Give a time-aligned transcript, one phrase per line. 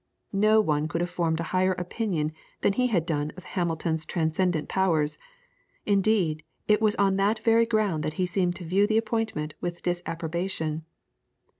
[0.33, 4.67] No one could have formed a higher opinion than he had done of Hamilton's transcendent
[4.67, 5.19] powers;
[5.85, 9.83] indeed, it was on that very ground that he seemed to view the appointment with
[9.83, 10.85] disapprobation.